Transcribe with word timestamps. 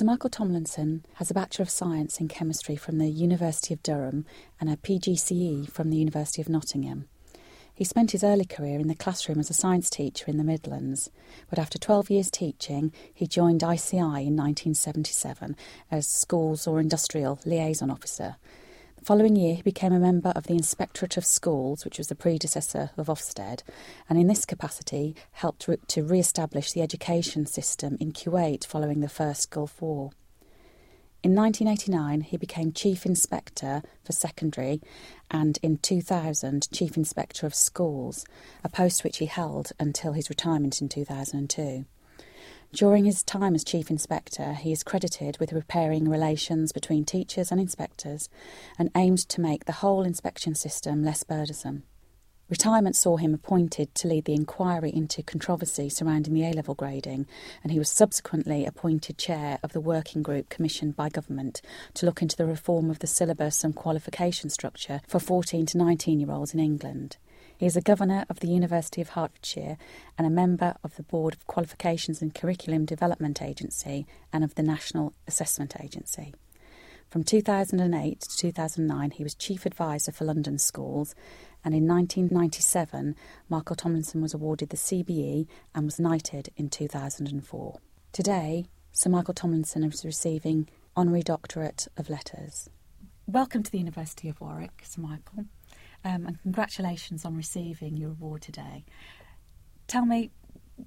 Sir 0.00 0.06
Michael 0.06 0.30
Tomlinson 0.30 1.04
has 1.16 1.30
a 1.30 1.34
Bachelor 1.34 1.64
of 1.64 1.68
Science 1.68 2.20
in 2.20 2.28
Chemistry 2.28 2.74
from 2.74 2.96
the 2.96 3.10
University 3.10 3.74
of 3.74 3.82
Durham 3.82 4.24
and 4.58 4.70
a 4.70 4.78
PGCE 4.78 5.70
from 5.70 5.90
the 5.90 5.98
University 5.98 6.40
of 6.40 6.48
Nottingham. 6.48 7.06
He 7.74 7.84
spent 7.84 8.12
his 8.12 8.24
early 8.24 8.46
career 8.46 8.80
in 8.80 8.88
the 8.88 8.94
classroom 8.94 9.38
as 9.38 9.50
a 9.50 9.52
science 9.52 9.90
teacher 9.90 10.24
in 10.26 10.38
the 10.38 10.42
Midlands, 10.42 11.10
but 11.50 11.58
after 11.58 11.76
12 11.76 12.08
years 12.08 12.30
teaching, 12.30 12.94
he 13.12 13.26
joined 13.26 13.62
ICI 13.62 13.98
in 13.98 14.36
1977 14.38 15.54
as 15.90 16.08
Schools 16.08 16.66
or 16.66 16.80
Industrial 16.80 17.38
Liaison 17.44 17.90
Officer. 17.90 18.36
Following 19.02 19.34
year, 19.34 19.54
he 19.54 19.62
became 19.62 19.94
a 19.94 19.98
member 19.98 20.28
of 20.36 20.46
the 20.46 20.52
Inspectorate 20.52 21.16
of 21.16 21.24
Schools, 21.24 21.86
which 21.86 21.96
was 21.96 22.08
the 22.08 22.14
predecessor 22.14 22.90
of 22.98 23.06
Ofsted, 23.06 23.62
and 24.10 24.18
in 24.18 24.26
this 24.26 24.44
capacity 24.44 25.16
helped 25.32 25.66
re- 25.66 25.78
to 25.88 26.02
re 26.02 26.18
establish 26.18 26.72
the 26.72 26.82
education 26.82 27.46
system 27.46 27.96
in 27.98 28.12
Kuwait 28.12 28.66
following 28.66 29.00
the 29.00 29.08
First 29.08 29.50
Gulf 29.50 29.80
War. 29.80 30.10
In 31.22 31.34
1989, 31.34 32.20
he 32.20 32.36
became 32.36 32.72
Chief 32.72 33.06
Inspector 33.06 33.82
for 34.04 34.12
Secondary 34.12 34.82
and 35.30 35.58
in 35.62 35.78
2000, 35.78 36.70
Chief 36.70 36.94
Inspector 36.94 37.44
of 37.46 37.54
Schools, 37.54 38.26
a 38.62 38.68
post 38.68 39.02
which 39.02 39.16
he 39.16 39.26
held 39.26 39.72
until 39.80 40.12
his 40.12 40.28
retirement 40.28 40.82
in 40.82 40.90
2002. 40.90 41.86
During 42.72 43.04
his 43.04 43.24
time 43.24 43.56
as 43.56 43.64
Chief 43.64 43.90
Inspector, 43.90 44.52
he 44.54 44.70
is 44.70 44.84
credited 44.84 45.38
with 45.38 45.52
repairing 45.52 46.08
relations 46.08 46.70
between 46.70 47.04
teachers 47.04 47.50
and 47.50 47.60
inspectors 47.60 48.28
and 48.78 48.92
aimed 48.96 49.18
to 49.30 49.40
make 49.40 49.64
the 49.64 49.72
whole 49.72 50.04
inspection 50.04 50.54
system 50.54 51.02
less 51.02 51.24
burdensome. 51.24 51.82
Retirement 52.48 52.94
saw 52.94 53.16
him 53.16 53.34
appointed 53.34 53.92
to 53.96 54.08
lead 54.08 54.24
the 54.24 54.34
inquiry 54.34 54.90
into 54.94 55.22
controversy 55.22 55.88
surrounding 55.88 56.32
the 56.32 56.44
A 56.44 56.52
level 56.52 56.74
grading, 56.74 57.26
and 57.64 57.72
he 57.72 57.78
was 57.78 57.90
subsequently 57.90 58.64
appointed 58.64 59.18
chair 59.18 59.58
of 59.64 59.72
the 59.72 59.80
working 59.80 60.22
group 60.22 60.48
commissioned 60.48 60.94
by 60.94 61.08
government 61.08 61.60
to 61.94 62.06
look 62.06 62.22
into 62.22 62.36
the 62.36 62.46
reform 62.46 62.88
of 62.88 63.00
the 63.00 63.06
syllabus 63.08 63.64
and 63.64 63.74
qualification 63.74 64.48
structure 64.48 65.00
for 65.08 65.18
14 65.18 65.66
to 65.66 65.78
19 65.78 66.20
year 66.20 66.30
olds 66.30 66.54
in 66.54 66.60
England. 66.60 67.16
He 67.60 67.66
is 67.66 67.76
a 67.76 67.82
governor 67.82 68.24
of 68.30 68.40
the 68.40 68.48
University 68.48 69.02
of 69.02 69.10
Hertfordshire 69.10 69.76
and 70.16 70.26
a 70.26 70.30
member 70.30 70.76
of 70.82 70.96
the 70.96 71.02
Board 71.02 71.34
of 71.34 71.46
Qualifications 71.46 72.22
and 72.22 72.34
Curriculum 72.34 72.86
Development 72.86 73.42
Agency 73.42 74.06
and 74.32 74.42
of 74.42 74.54
the 74.54 74.62
National 74.62 75.12
Assessment 75.28 75.76
Agency. 75.78 76.32
From 77.10 77.22
2008 77.22 78.20
to 78.20 78.36
2009, 78.38 79.10
he 79.10 79.22
was 79.22 79.34
Chief 79.34 79.66
Advisor 79.66 80.10
for 80.10 80.24
London 80.24 80.56
Schools, 80.56 81.14
and 81.62 81.74
in 81.74 81.86
1997, 81.86 83.14
Michael 83.50 83.76
Tomlinson 83.76 84.22
was 84.22 84.32
awarded 84.32 84.70
the 84.70 84.78
CBE 84.78 85.46
and 85.74 85.84
was 85.84 86.00
knighted 86.00 86.48
in 86.56 86.70
2004. 86.70 87.78
Today, 88.12 88.64
Sir 88.92 89.10
Michael 89.10 89.34
Tomlinson 89.34 89.84
is 89.84 90.02
receiving 90.02 90.66
Honorary 90.96 91.22
Doctorate 91.22 91.88
of 91.98 92.08
Letters. 92.08 92.70
Welcome 93.26 93.62
to 93.64 93.70
the 93.70 93.76
University 93.76 94.30
of 94.30 94.40
Warwick, 94.40 94.82
Sir 94.86 95.02
Michael 95.02 95.44
um, 96.04 96.26
and 96.26 96.40
congratulations 96.42 97.24
on 97.24 97.36
receiving 97.36 97.96
your 97.96 98.10
award 98.10 98.42
today. 98.42 98.84
Tell 99.86 100.06
me, 100.06 100.30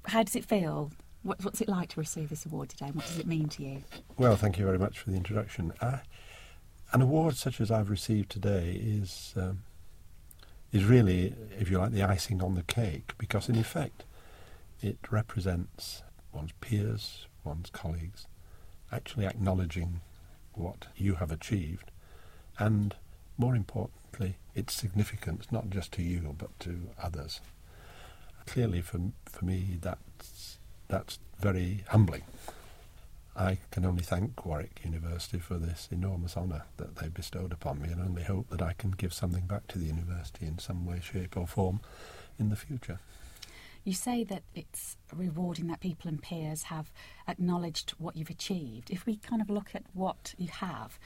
how 0.06 0.24
does 0.24 0.36
it 0.36 0.46
feel? 0.46 0.92
What, 1.24 1.44
what's 1.44 1.62
it 1.62 1.70
like 1.70 1.90
to 1.90 2.00
receive 2.00 2.30
this 2.30 2.46
award 2.46 2.70
today, 2.70 2.88
and 2.88 2.96
what 2.96 3.06
does 3.06 3.20
it 3.20 3.28
mean 3.28 3.48
to 3.50 3.64
you? 3.64 3.84
Well, 4.18 4.36
thank 4.36 4.58
you 4.58 4.66
very 4.66 4.80
much 4.80 5.00
for 5.00 5.10
the 5.10 5.18
introduction. 5.18 5.74
Uh, 5.80 6.00
an 6.92 7.02
award 7.02 7.36
such 7.36 7.62
as 7.62 7.72
I've 7.72 7.90
received 7.90 8.30
today 8.30 8.80
is 8.82 9.34
um, 9.38 9.64
is 10.72 10.86
really, 10.86 11.36
if 11.60 11.70
you 11.70 11.78
like, 11.78 11.92
the 11.92 12.04
icing 12.04 12.42
on 12.42 12.56
the 12.56 12.64
cake, 12.64 13.14
because 13.18 13.48
in 13.48 13.56
effect, 13.56 14.06
it 14.82 14.98
represents 15.12 16.02
one's 16.34 16.52
peers, 16.62 17.28
one's 17.44 17.70
colleagues, 17.70 18.28
actually 18.92 19.26
acknowledging 19.26 20.02
what 20.54 20.88
you 20.96 21.16
have 21.16 21.32
achieved, 21.32 21.92
and 22.58 22.96
more 23.38 23.56
importantly, 23.56 24.38
its 24.56 24.74
significance, 24.74 25.48
not 25.52 25.70
just 25.70 25.92
to 25.94 26.04
you, 26.04 26.36
but 26.38 26.58
to 26.62 26.90
others. 27.02 27.42
Clearly, 28.46 28.82
for, 28.82 29.00
for 29.26 29.46
me, 29.46 29.78
that's, 29.82 30.60
that's 30.88 31.20
very 31.40 31.84
humbling. 31.90 32.24
I 33.36 33.58
can 33.72 33.84
only 33.84 34.04
thank 34.04 34.46
Warwick 34.46 34.82
University 34.84 35.40
for 35.40 35.56
this 35.56 35.88
enormous 35.92 36.38
honour 36.38 36.64
that 36.78 36.98
they 36.98 37.08
bestowed 37.08 37.52
upon 37.52 37.82
me 37.82 37.90
and 37.90 38.00
only 38.00 38.24
hope 38.24 38.50
that 38.50 38.62
I 38.62 38.74
can 38.74 38.92
give 38.92 39.14
something 39.14 39.48
back 39.48 39.68
to 39.70 39.80
the 39.80 39.86
university 39.86 40.46
in 40.46 40.60
some 40.60 40.86
way, 40.86 41.00
shape, 41.02 41.36
or 41.36 41.48
form 41.48 41.80
in 42.38 42.50
the 42.50 42.56
future. 42.56 43.00
You 43.84 43.94
say 43.94 44.24
that 44.26 44.44
it's 44.54 44.98
rewarding 45.14 45.68
that 45.68 45.82
people 45.82 46.08
and 46.10 46.22
peers 46.22 46.64
have 46.64 46.94
acknowledged 47.28 47.92
what 47.98 48.16
you've 48.16 48.30
achieved. 48.30 48.92
If 48.92 49.06
we 49.06 49.18
kind 49.18 49.42
of 49.42 49.50
look 49.50 49.72
at 49.74 49.84
what 49.94 50.36
you 50.38 50.48
have, 50.48 51.00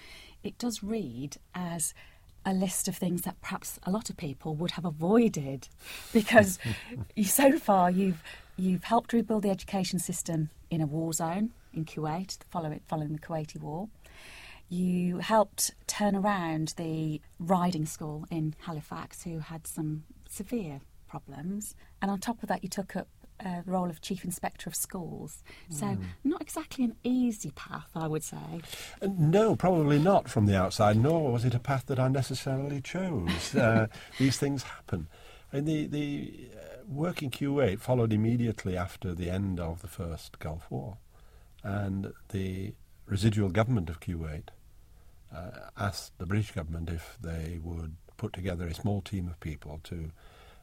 it 0.44 0.58
does 0.58 0.84
read 0.84 1.38
as 1.56 1.94
a 2.46 2.54
list 2.54 2.88
of 2.88 2.96
things 2.96 3.24
that 3.24 3.40
perhaps 3.42 3.80
a 3.84 3.92
lot 3.92 4.10
of 4.10 4.18
people 4.18 4.56
would 4.56 4.72
have 4.72 4.86
avoided 4.86 5.68
because 6.14 6.60
you, 7.16 7.26
so 7.26 7.58
far 7.58 7.92
you've 7.92 8.22
you've 8.58 8.86
helped 8.86 9.14
rebuild 9.14 9.44
the 9.44 9.50
education 9.50 10.00
system 10.00 10.50
in 10.70 10.82
a 10.82 10.86
war 10.86 11.14
zone 11.14 11.52
in 11.74 11.86
Kuwait, 11.86 12.38
follow 12.50 12.80
following 12.88 13.14
the 13.14 13.20
Kuwaiti 13.20 13.60
War. 13.62 13.88
You 14.70 15.20
helped 15.20 15.72
turn 15.86 16.16
around 16.16 16.74
the 16.76 17.22
riding 17.40 17.86
school 17.86 18.26
in 18.30 18.56
Halifax, 18.66 19.24
who 19.24 19.40
had 19.40 19.66
some 19.66 20.04
severe 20.28 20.82
problems, 21.08 21.76
and 22.02 22.12
on 22.12 22.20
top 22.20 22.44
of 22.44 22.50
that, 22.50 22.64
you 22.64 22.70
took 22.70 22.96
up 22.96 23.08
uh, 23.44 23.62
role 23.66 23.90
of 23.90 24.02
chief 24.02 24.26
inspector 24.26 24.70
of 24.70 24.76
schools. 24.76 25.44
So, 25.70 25.86
mm. 25.86 26.00
not 26.24 26.42
exactly 26.42 26.84
an 26.84 26.96
easy 27.04 27.52
path, 27.52 27.90
I 27.96 28.08
would 28.08 28.24
say. 28.24 28.62
Uh, 29.02 29.10
no, 29.18 29.56
probably 29.56 30.00
not 30.00 30.30
from 30.30 30.46
the 30.46 30.58
outside, 30.58 30.98
nor 30.98 31.32
was 31.32 31.46
it 31.46 31.56
a 31.56 31.60
path 31.60 31.86
that 31.88 32.00
I 32.00 32.08
necessarily 32.08 32.82
chose. 32.82 33.56
uh, 33.56 33.88
these 34.20 34.38
things 34.38 34.64
happen. 34.64 35.08
And 35.52 35.68
the, 35.68 35.88
the 35.88 36.50
uh, 36.56 36.84
work 36.88 37.22
in 37.22 37.32
Kuwait 37.32 37.80
followed 37.80 38.12
immediately 38.12 38.76
after 38.76 39.14
the 39.14 39.30
end 39.30 39.60
of 39.60 39.82
the 39.82 39.88
first 39.88 40.40
Gulf 40.40 40.70
War. 40.70 40.98
And 41.64 42.14
the 42.30 42.74
residual 43.06 43.50
government 43.50 43.90
of 43.90 44.00
Kuwait 44.00 44.50
uh, 45.34 45.52
asked 45.78 46.18
the 46.18 46.26
British 46.26 46.52
government 46.52 46.90
if 46.90 47.18
they 47.22 47.60
would 47.64 47.96
put 48.18 48.34
together 48.34 48.68
a 48.68 48.74
small 48.74 49.02
team 49.02 49.28
of 49.28 49.40
people 49.40 49.80
to 49.84 50.12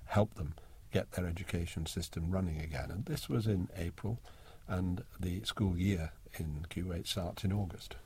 help 0.07 0.35
them 0.35 0.55
get 0.95 1.11
their 1.13 1.27
education 1.27 1.87
system 1.87 2.31
running 2.31 2.61
again. 2.61 2.89
And 2.89 3.05
this 3.05 3.29
was 3.29 3.49
in 3.49 3.69
April, 3.77 4.21
and 4.69 5.03
the 5.19 5.43
school 5.43 5.77
year 5.77 6.13
in 6.39 6.67
Kuwait 6.71 7.09
starts 7.09 7.43
in 7.43 7.53
August. 7.53 7.97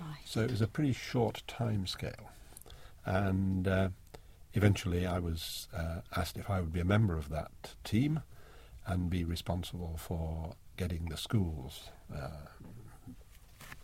Right. 0.00 0.16
So 0.24 0.40
it 0.40 0.50
was 0.50 0.62
a 0.62 0.66
pretty 0.66 0.94
short 0.94 1.42
time 1.46 1.86
scale. 1.86 2.30
And 3.04 3.68
uh, 3.68 3.88
eventually 4.54 5.06
I 5.06 5.18
was 5.18 5.68
uh, 5.76 6.00
asked 6.16 6.38
if 6.38 6.48
I 6.48 6.60
would 6.60 6.72
be 6.72 6.80
a 6.80 6.86
member 6.86 7.18
of 7.18 7.28
that 7.28 7.74
team 7.84 8.22
and 8.86 9.10
be 9.10 9.24
responsible 9.24 9.96
for 9.98 10.54
getting 10.78 11.10
the 11.10 11.18
schools 11.18 11.90
uh, 12.16 12.46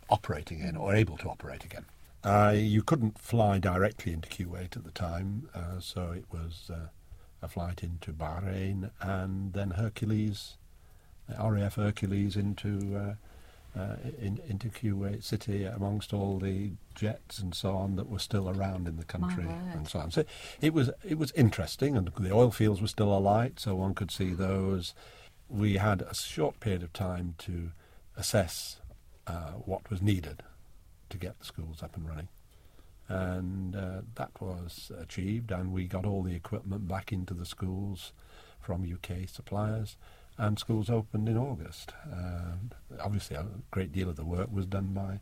operating 0.09 0.62
again 0.62 0.76
or 0.76 0.94
able 0.94 1.19
to 1.19 1.28
operate 1.28 1.65
again. 1.65 1.84
Uh, 2.25 2.54
you 2.56 2.82
couldn't 2.82 3.19
fly 3.19 3.59
directly 3.59 4.12
into 4.12 4.28
Kuwait 4.28 4.75
at 4.76 4.84
the 4.84 4.91
time, 4.91 5.50
uh, 5.54 5.78
so 5.78 6.12
it 6.12 6.25
was 6.32 6.70
uh, 6.72 6.88
a 7.43 7.49
flight 7.49 7.82
into 7.82 8.12
Bahrain, 8.12 8.91
and 9.00 9.53
then 9.53 9.71
Hercules, 9.71 10.56
RAF 11.38 11.75
Hercules 11.75 12.37
into 12.37 12.97
uh, 12.97 13.78
uh, 13.78 13.97
in, 14.21 14.41
into 14.49 14.69
Kuwait 14.69 15.22
City 15.22 15.65
amongst 15.65 16.12
all 16.12 16.38
the 16.38 16.71
jets 16.94 17.38
and 17.38 17.54
so 17.54 17.77
on 17.77 17.97
that 17.97 18.09
were 18.09 18.19
still 18.19 18.48
around 18.48 18.88
in 18.88 18.97
the 18.97 19.04
country 19.04 19.44
and 19.72 19.87
so 19.87 20.00
on. 20.00 20.10
So 20.10 20.25
it 20.60 20.72
was 20.72 20.91
it 21.04 21.19
was 21.19 21.32
interesting, 21.32 21.97
and 21.97 22.10
the 22.19 22.32
oil 22.32 22.50
fields 22.50 22.81
were 22.81 22.88
still 22.88 23.16
alight, 23.16 23.60
so 23.60 23.75
one 23.75 23.94
could 23.94 24.10
see 24.10 24.32
those. 24.32 24.94
We 25.48 25.77
had 25.77 26.03
a 26.03 26.15
short 26.15 26.60
period 26.60 26.82
of 26.82 26.93
time 26.93 27.34
to 27.38 27.71
assess 28.16 28.81
uh, 29.27 29.53
what 29.65 29.88
was 29.91 30.03
needed 30.03 30.43
to 31.10 31.16
get 31.16 31.39
the 31.39 31.45
schools 31.45 31.83
up 31.83 31.97
and 31.97 32.07
running 32.09 32.28
and 33.09 33.75
uh, 33.75 34.01
that 34.15 34.31
was 34.41 34.93
achieved, 34.99 35.51
and 35.51 35.72
we 35.72 35.87
got 35.87 36.05
all 36.05 36.22
the 36.22 36.34
equipment 36.34 36.87
back 36.87 37.13
into 37.13 37.34
the 37.34 37.47
schools 37.47 38.13
from 38.60 38.84
UK 38.84 39.28
suppliers, 39.28 39.97
and 40.37 40.59
schools 40.59 40.91
opened 40.91 41.28
in 41.28 41.37
August. 41.37 41.93
And 42.05 42.75
obviously, 43.01 43.37
a 43.37 43.47
great 43.71 43.93
deal 43.93 44.09
of 44.09 44.16
the 44.16 44.25
work 44.25 44.53
was 44.53 44.66
done 44.66 44.93
by 44.93 45.21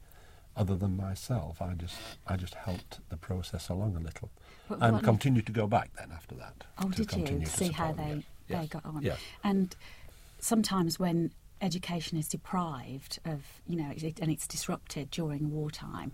other 0.57 0.75
than 0.75 0.97
myself. 0.97 1.61
I 1.61 1.75
just 1.75 1.97
I 2.27 2.37
just 2.37 2.55
helped 2.55 3.01
the 3.09 3.17
process 3.17 3.69
along 3.69 3.97
a 3.97 4.01
little, 4.01 4.31
but 4.69 4.79
and 4.81 5.03
continued 5.03 5.47
to 5.47 5.53
go 5.53 5.67
back 5.67 5.91
then 5.97 6.11
after 6.13 6.35
that. 6.37 6.65
Oh, 6.83 6.89
to 6.89 7.05
did 7.05 7.29
you 7.29 7.41
to 7.41 7.47
see 7.47 7.69
how 7.69 7.93
they 7.93 8.25
they 8.49 8.67
got 8.67 8.85
on? 8.85 9.03
Yes. 9.03 9.19
And 9.45 9.77
sometimes 10.39 10.99
when 10.99 11.33
education 11.61 12.19
is 12.19 12.29
deprived 12.29 13.19
of 13.25 13.43
you 13.67 13.77
know 13.77 13.93
and 14.21 14.31
it's 14.31 14.47
disrupted 14.47 15.11
during 15.11 15.51
wartime, 15.51 16.13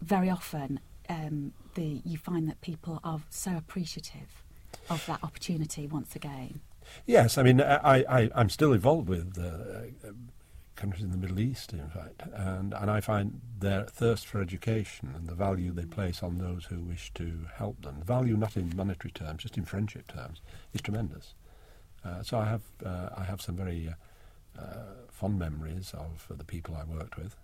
very 0.00 0.30
often 0.30 0.80
um, 1.08 1.52
the 1.74 2.00
you 2.04 2.18
find 2.18 2.48
that 2.48 2.60
people 2.60 3.00
are 3.04 3.20
so 3.30 3.56
appreciative 3.56 4.42
of 4.88 5.04
that 5.06 5.22
opportunity 5.22 5.86
once 5.86 6.16
again. 6.16 6.60
Yes, 7.06 7.38
I 7.38 7.42
mean 7.42 7.60
I, 7.60 8.04
I 8.08 8.30
I'm 8.34 8.48
still 8.48 8.72
involved 8.72 9.08
with 9.08 9.38
uh, 9.38 10.08
countries 10.76 11.04
in 11.04 11.10
the 11.10 11.16
Middle 11.16 11.38
East, 11.38 11.72
in 11.72 11.88
fact, 11.88 12.22
and 12.34 12.74
and 12.74 12.90
I 12.90 13.00
find 13.00 13.40
their 13.58 13.84
thirst 13.84 14.26
for 14.26 14.40
education 14.40 15.12
and 15.14 15.28
the 15.28 15.34
value 15.34 15.72
they 15.72 15.84
place 15.84 16.22
on 16.22 16.38
those 16.38 16.64
who 16.66 16.80
wish 16.80 17.12
to 17.14 17.46
help 17.54 17.82
them, 17.82 18.00
the 18.00 18.04
value 18.04 18.36
not 18.36 18.56
in 18.56 18.72
monetary 18.74 19.12
terms, 19.12 19.42
just 19.42 19.56
in 19.56 19.64
friendship 19.64 20.08
terms, 20.08 20.40
is 20.72 20.80
tremendous. 20.80 21.34
Uh, 22.04 22.22
so 22.22 22.38
I 22.38 22.46
have 22.46 22.62
uh, 22.84 23.10
I 23.16 23.24
have 23.24 23.40
some 23.40 23.56
very 23.56 23.88
uh, 23.88 24.60
uh 24.60 24.94
fond 25.10 25.38
memories 25.38 25.94
of 25.94 26.26
the 26.28 26.44
people 26.44 26.74
I 26.74 26.84
worked 26.84 27.16
with, 27.16 27.36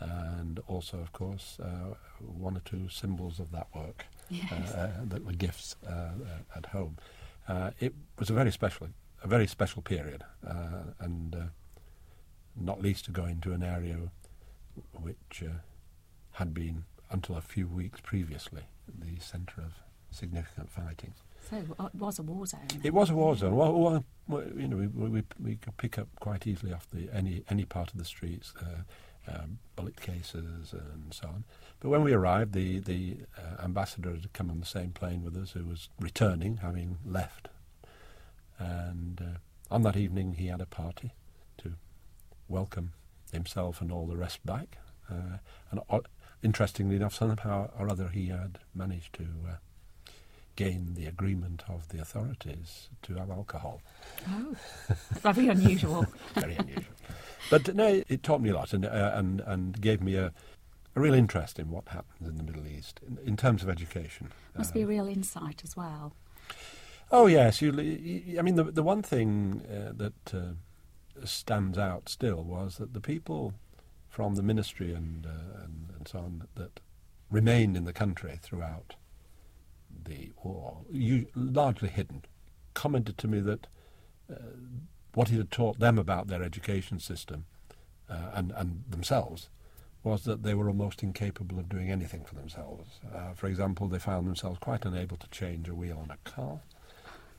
and 0.00 0.60
also, 0.66 0.98
of 0.98 1.12
course, 1.12 1.58
uh, 1.62 1.94
one 2.20 2.56
or 2.56 2.60
two 2.60 2.88
symbols 2.88 3.38
of 3.38 3.50
that 3.52 3.68
work 3.74 4.06
yes. 4.28 4.72
Uh, 4.72 4.90
that 5.04 5.24
were 5.24 5.32
gifts 5.32 5.76
at 6.56 6.66
home. 6.66 6.96
it 7.80 7.94
was 8.18 8.30
a 8.30 8.34
very 8.34 8.50
special 8.50 8.88
a 9.22 9.26
very 9.26 9.46
special 9.46 9.80
period, 9.80 10.22
and 11.00 11.36
not 12.56 12.80
least 12.82 13.04
to 13.06 13.10
go 13.10 13.24
into 13.24 13.52
an 13.52 13.62
area 13.62 13.96
which 15.00 15.42
uh, 15.42 15.58
had 16.32 16.52
been, 16.54 16.84
until 17.10 17.36
a 17.36 17.40
few 17.40 17.66
weeks 17.66 18.00
previously, 18.00 18.62
the 18.88 19.20
centre 19.20 19.60
of 19.60 19.72
significant 20.10 20.70
fighting. 20.70 21.14
So 21.50 21.62
uh, 21.78 21.86
it 21.86 21.94
was 21.94 22.18
a 22.18 22.22
war 22.22 22.46
zone. 22.46 22.60
It 22.82 22.94
was 22.94 23.10
a 23.10 23.14
war 23.14 23.36
zone. 23.36 23.54
Well, 23.56 24.04
well 24.28 24.44
you 24.56 24.68
know, 24.68 24.76
we, 24.76 24.86
we, 24.86 25.22
we 25.42 25.56
could 25.56 25.76
pick 25.76 25.98
up 25.98 26.08
quite 26.20 26.46
easily 26.46 26.72
off 26.72 26.88
the 26.92 27.08
any 27.12 27.44
any 27.50 27.64
part 27.64 27.92
of 27.92 27.98
the 27.98 28.04
streets, 28.04 28.54
uh, 28.60 28.82
um, 29.28 29.58
bullet 29.76 30.00
cases 30.00 30.72
and 30.72 31.12
so 31.12 31.28
on. 31.28 31.44
But 31.80 31.88
when 31.88 32.02
we 32.02 32.12
arrived, 32.12 32.52
the 32.52 32.78
the 32.78 33.18
uh, 33.36 33.62
ambassador 33.62 34.12
had 34.12 34.32
come 34.32 34.50
on 34.50 34.60
the 34.60 34.66
same 34.66 34.90
plane 34.90 35.22
with 35.22 35.36
us, 35.36 35.52
who 35.52 35.64
was 35.64 35.88
returning, 36.00 36.58
having 36.58 36.98
left. 37.04 37.48
And 38.58 39.20
uh, 39.20 39.74
on 39.74 39.82
that 39.82 39.96
evening, 39.96 40.34
he 40.34 40.46
had 40.46 40.60
a 40.60 40.66
party 40.66 41.12
to 41.58 41.72
welcome 42.48 42.92
himself 43.32 43.80
and 43.80 43.90
all 43.90 44.06
the 44.06 44.16
rest 44.16 44.44
back. 44.46 44.78
Uh, 45.10 45.38
and 45.70 45.80
interestingly 46.42 46.96
enough, 46.96 47.14
somehow 47.14 47.70
or 47.78 47.88
other, 47.88 48.08
he 48.08 48.28
had 48.28 48.58
managed 48.74 49.14
to 49.14 49.26
uh, 49.48 49.56
gain 50.56 50.94
the 50.94 51.06
agreement 51.06 51.62
of 51.68 51.88
the 51.88 52.00
authorities 52.00 52.88
to 53.02 53.14
have 53.14 53.30
alcohol. 53.30 53.82
Oh, 54.28 54.54
very 55.12 55.48
unusual. 55.48 56.06
very 56.34 56.56
unusual. 56.56 56.84
But 57.50 57.74
no, 57.74 58.02
it 58.08 58.22
taught 58.22 58.40
me 58.40 58.50
a 58.50 58.54
lot 58.54 58.72
and 58.72 58.86
uh, 58.86 59.12
and 59.14 59.40
and 59.40 59.80
gave 59.80 60.02
me 60.02 60.16
a, 60.16 60.32
a 60.96 61.00
real 61.00 61.14
interest 61.14 61.58
in 61.58 61.70
what 61.70 61.88
happens 61.88 62.28
in 62.28 62.36
the 62.36 62.42
Middle 62.42 62.66
East 62.66 63.00
in, 63.06 63.18
in 63.26 63.36
terms 63.36 63.62
of 63.62 63.68
education. 63.68 64.32
Must 64.56 64.74
be 64.74 64.82
a 64.82 64.86
real 64.86 65.06
insight 65.06 65.62
as 65.64 65.76
well. 65.76 66.14
Oh 67.10 67.26
yes, 67.26 67.60
you, 67.60 67.70
I 68.38 68.42
mean 68.42 68.56
the 68.56 68.64
the 68.64 68.82
one 68.82 69.02
thing 69.02 69.62
uh, 69.70 69.92
that 69.96 70.34
uh, 70.34 70.54
stands 71.24 71.78
out 71.78 72.08
still 72.08 72.42
was 72.42 72.78
that 72.78 72.94
the 72.94 73.00
people 73.00 73.54
from 74.08 74.36
the 74.36 74.42
ministry 74.42 74.92
and, 74.92 75.26
uh, 75.26 75.64
and, 75.64 75.90
and 75.96 76.06
so 76.06 76.20
on 76.20 76.46
that 76.54 76.78
remained 77.30 77.76
in 77.76 77.84
the 77.84 77.92
country 77.92 78.38
throughout 78.40 78.94
the 80.04 80.32
war, 80.42 80.78
you, 80.90 81.26
largely 81.34 81.88
hidden, 81.88 82.24
commented 82.74 83.18
to 83.18 83.28
me 83.28 83.40
that 83.40 83.66
uh, 84.30 84.36
what 85.14 85.28
he 85.28 85.36
had 85.36 85.50
taught 85.50 85.78
them 85.78 85.98
about 85.98 86.26
their 86.28 86.42
education 86.42 86.98
system 86.98 87.46
uh, 88.08 88.30
and, 88.34 88.52
and 88.56 88.84
themselves 88.88 89.48
was 90.02 90.24
that 90.24 90.42
they 90.42 90.54
were 90.54 90.68
almost 90.68 91.02
incapable 91.02 91.58
of 91.58 91.68
doing 91.68 91.90
anything 91.90 92.24
for 92.24 92.34
themselves. 92.34 93.00
Uh, 93.14 93.32
for 93.34 93.46
example, 93.46 93.88
they 93.88 93.98
found 93.98 94.26
themselves 94.26 94.58
quite 94.58 94.84
unable 94.84 95.16
to 95.16 95.28
change 95.28 95.68
a 95.68 95.74
wheel 95.74 95.98
on 96.02 96.10
a 96.10 96.30
car. 96.30 96.60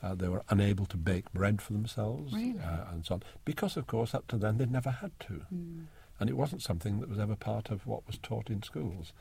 Uh, 0.01 0.15
they 0.15 0.27
were 0.27 0.43
unable 0.49 0.85
to 0.85 0.97
bake 0.97 1.31
bread 1.31 1.61
for 1.61 1.73
themselves 1.73 2.33
really? 2.33 2.59
uh, 2.59 2.91
and 2.91 3.05
so 3.05 3.15
on. 3.15 3.23
Because, 3.45 3.77
of 3.77 3.87
course, 3.87 4.13
up 4.13 4.27
to 4.27 4.37
then 4.37 4.57
they'd 4.57 4.71
never 4.71 4.89
had 4.89 5.11
to. 5.21 5.45
Mm. 5.53 5.85
And 6.19 6.29
it 6.29 6.37
wasn't 6.37 6.61
something 6.61 6.99
that 6.99 7.09
was 7.09 7.19
ever 7.19 7.35
part 7.35 7.69
of 7.69 7.85
what 7.85 8.05
was 8.07 8.17
taught 8.17 8.49
in 8.49 8.63
schools. 8.63 9.13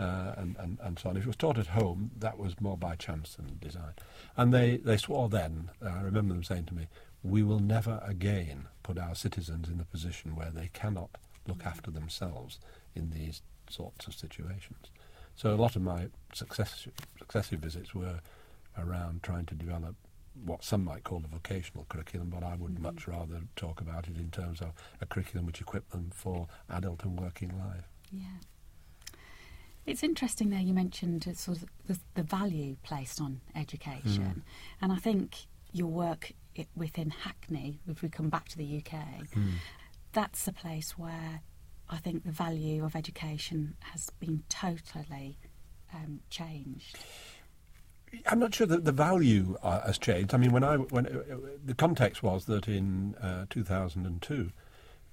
Uh, 0.00 0.34
and, 0.38 0.56
and, 0.58 0.78
and 0.82 0.98
so 0.98 1.10
on. 1.10 1.16
If 1.18 1.24
it 1.24 1.26
was 1.26 1.36
taught 1.36 1.58
at 1.58 1.66
home, 1.66 2.10
that 2.18 2.38
was 2.38 2.58
more 2.58 2.78
by 2.78 2.96
chance 2.96 3.34
than 3.34 3.58
design. 3.60 3.92
And 4.34 4.50
they, 4.50 4.78
they 4.78 4.96
swore 4.96 5.28
then, 5.28 5.70
uh, 5.84 5.90
I 5.90 6.00
remember 6.00 6.32
them 6.32 6.42
saying 6.42 6.64
to 6.66 6.74
me, 6.74 6.86
we 7.22 7.42
will 7.42 7.58
never 7.60 8.00
again 8.02 8.68
put 8.82 8.96
our 8.96 9.14
citizens 9.14 9.68
in 9.68 9.76
the 9.76 9.84
position 9.84 10.36
where 10.36 10.50
they 10.50 10.70
cannot 10.72 11.10
look 11.46 11.66
after 11.66 11.90
themselves 11.90 12.58
in 12.94 13.10
these 13.10 13.42
sorts 13.68 14.06
of 14.06 14.14
situations. 14.14 14.90
So 15.36 15.52
a 15.52 15.56
lot 15.56 15.76
of 15.76 15.82
my 15.82 16.08
success, 16.32 16.86
successive 17.18 17.60
visits 17.60 17.94
were 17.94 18.20
around 18.78 19.22
trying 19.22 19.44
to 19.46 19.54
develop 19.54 19.96
what 20.44 20.64
some 20.64 20.84
might 20.84 21.04
call 21.04 21.22
a 21.24 21.28
vocational 21.28 21.84
curriculum, 21.90 22.30
but 22.30 22.42
I 22.42 22.56
would 22.56 22.74
mm-hmm. 22.74 22.84
much 22.84 23.06
rather 23.06 23.42
talk 23.56 23.82
about 23.82 24.08
it 24.08 24.16
in 24.16 24.30
terms 24.30 24.62
of 24.62 24.72
a 25.00 25.06
curriculum 25.06 25.44
which 25.44 25.60
equipped 25.60 25.90
them 25.90 26.10
for 26.14 26.48
adult 26.70 27.04
and 27.04 27.20
working 27.20 27.50
life. 27.58 27.84
Yeah. 28.10 28.38
It's 29.86 30.02
interesting 30.02 30.50
there 30.50 30.60
you 30.60 30.74
mentioned 30.74 31.24
sort 31.36 31.62
of 31.62 31.68
the, 31.86 31.98
the 32.14 32.22
value 32.22 32.76
placed 32.82 33.20
on 33.20 33.40
education, 33.54 34.22
mm. 34.22 34.42
and 34.82 34.92
I 34.92 34.96
think 34.96 35.46
your 35.72 35.88
work 35.88 36.32
within 36.76 37.10
Hackney, 37.10 37.80
if 37.88 38.02
we 38.02 38.08
come 38.08 38.28
back 38.28 38.48
to 38.48 38.58
the 38.58 38.78
UK, 38.78 39.00
mm. 39.34 39.52
that's 40.12 40.46
a 40.46 40.52
place 40.52 40.98
where 40.98 41.40
I 41.88 41.96
think 41.96 42.24
the 42.24 42.32
value 42.32 42.84
of 42.84 42.94
education 42.94 43.76
has 43.80 44.10
been 44.20 44.42
totally 44.48 45.38
um, 45.92 46.20
changed. 46.30 46.98
I'm 48.26 48.38
not 48.38 48.54
sure 48.54 48.66
that 48.66 48.84
the 48.84 48.92
value 48.92 49.56
uh, 49.62 49.82
has 49.82 49.98
changed. 49.98 50.34
I 50.34 50.38
mean, 50.38 50.52
when 50.52 50.64
I 50.64 50.76
when 50.76 51.06
uh, 51.06 51.36
the 51.64 51.74
context 51.74 52.22
was 52.22 52.46
that 52.46 52.68
in 52.68 53.14
uh, 53.16 53.46
2002, 53.50 54.50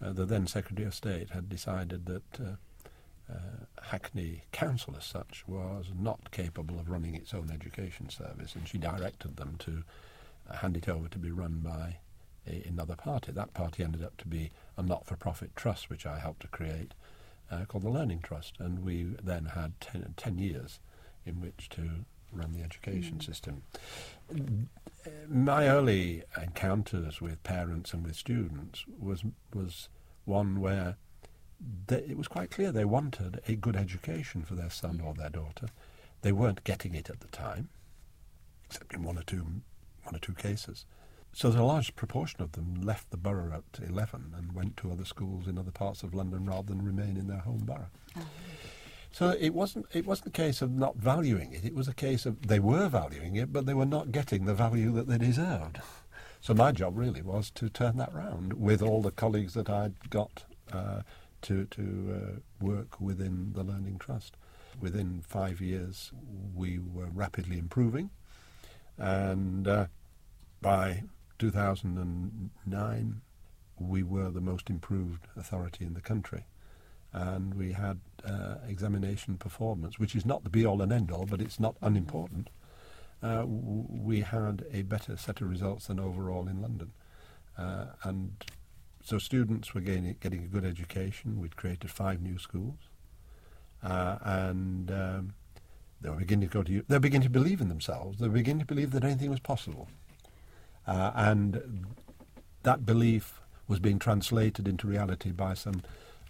uh, 0.02 0.14
the 0.14 0.26
then 0.26 0.48
Secretary 0.48 0.88
of 0.88 0.96
State 0.96 1.30
had 1.30 1.48
decided 1.48 2.06
that 2.08 2.40
uh, 2.40 2.44
uh, 2.44 2.56
Hackney 3.84 4.44
Council, 4.52 4.96
as 4.98 5.06
such, 5.06 5.44
was 5.48 5.88
not 5.98 6.32
capable 6.32 6.80
of 6.80 6.90
running 6.90 7.16
its 7.16 7.34
own 7.34 7.50
education 7.52 8.10
service, 8.10 8.56
and 8.56 8.68
she 8.68 8.78
directed 8.78 9.38
them 9.38 9.56
to 9.60 9.84
hand 10.56 10.78
it 10.78 10.90
over 10.90 11.08
to 11.10 11.20
be 11.20 11.32
run 11.32 11.60
by 11.60 11.98
a, 12.48 12.64
another 12.68 12.96
party. 12.96 13.32
That 13.32 13.54
party 13.54 13.84
ended 13.84 14.04
up 14.04 14.18
to 14.18 14.28
be 14.28 14.52
a 14.78 14.84
not-for-profit 14.84 15.56
trust, 15.56 15.90
which 15.90 16.06
I 16.06 16.20
helped 16.20 16.42
to 16.42 16.48
create, 16.48 16.94
called 17.68 17.84
the 17.84 17.90
Learning 17.90 18.20
Trust, 18.20 18.56
and 18.60 18.84
we 18.84 19.16
then 19.24 19.46
had 19.46 19.80
ten, 19.80 20.14
10 20.18 20.38
years 20.38 20.80
in 21.26 21.42
which 21.42 21.70
to 21.70 22.06
run 22.32 22.54
the 22.54 22.64
education 22.64 23.18
mm. 23.18 23.26
system. 23.26 23.64
My 25.28 25.68
early 25.68 26.24
encounters 26.42 27.22
with 27.22 27.42
parents 27.44 27.94
and 27.94 28.06
with 28.06 28.16
students 28.16 28.86
was 29.00 29.24
was 29.54 29.90
one 30.26 30.60
where 30.60 30.98
they, 31.88 31.98
it 31.98 32.18
was 32.18 32.28
quite 32.28 32.52
clear 32.52 32.72
they 32.72 32.86
wanted 32.86 33.42
a 33.48 33.56
good 33.56 33.76
education 33.76 34.44
for 34.44 34.56
their 34.56 34.70
son 34.70 35.02
or 35.04 35.14
their 35.14 35.30
daughter. 35.30 35.68
They 36.22 36.32
weren't 36.32 36.64
getting 36.64 36.96
it 36.96 37.10
at 37.10 37.20
the 37.20 37.28
time, 37.28 37.70
except 38.66 38.94
in 38.94 39.04
one 39.04 39.18
or 39.18 39.24
two 39.24 39.46
one 40.04 40.16
or 40.16 40.20
two 40.20 40.34
cases. 40.34 40.86
So 41.34 41.50
a 41.50 41.62
large 41.62 41.96
proportion 41.96 42.42
of 42.42 42.54
them 42.54 42.82
left 42.82 43.12
the 43.12 43.18
borough 43.18 43.52
at 43.54 43.88
11 43.88 44.34
and 44.36 44.54
went 44.54 44.78
to 44.78 44.92
other 44.92 45.06
schools 45.06 45.48
in 45.48 45.58
other 45.58 45.72
parts 45.72 46.02
of 46.02 46.14
London 46.14 46.46
rather 46.46 46.70
than 46.70 46.84
remain 46.84 47.18
in 47.18 47.28
their 47.28 47.40
home 47.40 47.64
borough. 47.64 47.92
So 49.12 49.36
it 49.40 49.54
wasn't 49.54 49.86
it 49.94 50.06
wasn't 50.06 50.28
a 50.28 50.32
case 50.32 50.62
of 50.62 50.72
not 50.72 50.96
valuing 50.96 51.54
it. 51.54 51.66
It 51.66 51.76
was 51.76 51.88
a 51.88 51.94
case 51.94 52.26
of 52.26 52.48
they 52.48 52.60
were 52.60 52.88
valuing 52.88 53.36
it, 53.36 53.52
but 53.52 53.66
they 53.66 53.74
were 53.74 53.86
not 53.86 54.12
getting 54.12 54.46
the 54.46 54.54
value 54.54 54.92
that 54.94 55.08
they 55.08 55.18
deserved. 55.18 55.80
So 56.42 56.54
my 56.54 56.72
job 56.72 56.98
really 56.98 57.22
was 57.22 57.50
to 57.52 57.70
turn 57.70 57.98
that 57.98 58.14
round 58.14 58.54
with 58.54 58.82
all 58.82 59.02
the 59.02 59.12
colleagues 59.12 59.54
that 59.56 59.70
I'd 59.70 60.10
got 60.10 60.44
uh, 60.72 61.02
to 61.44 61.66
to 61.66 62.14
uh, 62.14 62.66
work 62.66 63.00
within 63.00 63.54
the 63.54 63.64
Learning 63.64 63.98
Trust. 63.98 64.36
Within 64.80 65.22
five 65.28 65.60
years, 65.60 66.12
we 66.56 66.78
were 66.80 67.08
rapidly 67.08 67.58
improving, 67.58 68.12
and 68.98 69.68
uh, 69.68 69.88
by 70.62 71.04
2009, 71.40 73.22
we 73.80 74.04
were 74.04 74.30
the 74.30 74.42
most 74.42 74.70
improved 74.70 75.28
authority 75.36 75.86
in 75.86 75.94
the 75.94 76.02
country 76.02 76.46
and 77.14 77.54
we 77.54 77.72
had 77.74 78.00
uh, 78.26 78.56
examination 78.68 79.38
performance, 79.38 79.98
which 79.98 80.16
is 80.16 80.26
not 80.26 80.44
the 80.44 80.50
be 80.50 80.66
all 80.66 80.82
and 80.82 80.92
end 80.92 81.12
all, 81.12 81.26
but 81.26 81.42
it's 81.42 81.60
not 81.60 81.76
unimportant. 81.82 82.50
Uh, 83.24 83.38
w- 83.40 83.86
we 83.90 84.22
had 84.22 84.66
a 84.72 84.84
better 84.84 85.18
set 85.18 85.42
of 85.42 85.50
results 85.50 85.88
than 85.88 86.00
overall 86.00 86.48
in 86.48 86.62
London. 86.62 86.92
Uh, 87.58 87.86
and 88.04 88.46
so 89.08 89.18
students 89.18 89.74
were 89.74 89.80
getting, 89.80 90.18
getting 90.20 90.44
a 90.44 90.48
good 90.48 90.66
education. 90.66 91.40
We'd 91.40 91.56
created 91.56 91.90
five 91.90 92.22
new 92.22 92.38
schools. 92.38 92.76
Uh, 93.82 94.18
and 94.22 94.92
um, 94.92 95.34
they 96.02 96.10
were 96.10 96.18
beginning 96.18 96.50
to 96.50 96.54
go 96.54 96.62
to, 96.62 96.84
they 96.86 96.96
were 96.96 97.00
beginning 97.00 97.28
to 97.28 97.32
believe 97.32 97.62
in 97.62 97.70
themselves. 97.70 98.20
They 98.20 98.28
were 98.28 98.34
beginning 98.34 98.60
to 98.60 98.66
believe 98.66 98.92
that 98.92 99.06
anything 99.06 99.30
was 99.30 99.40
possible. 99.40 99.88
Uh, 100.86 101.12
and 101.16 101.86
that 102.64 102.86
belief 102.86 103.40
was 103.66 103.80
being 103.80 103.98
translated 103.98 104.68
into 104.68 104.88
reality 104.88 105.32
by 105.32 105.54
some 105.54 105.84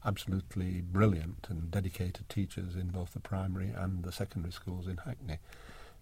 absolutely 0.06 0.82
brilliant 0.82 1.48
and 1.50 1.72
dedicated 1.72 2.30
teachers 2.30 2.76
in 2.76 2.90
both 2.90 3.14
the 3.14 3.20
primary 3.20 3.72
and 3.76 4.04
the 4.04 4.12
secondary 4.12 4.52
schools 4.54 4.88
in 4.88 4.98
Hackney. 4.98 5.40